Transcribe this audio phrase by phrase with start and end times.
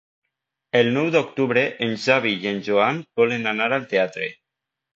[0.79, 4.35] El nou d'octubre en Xavi i en Joan volen anar al teatre.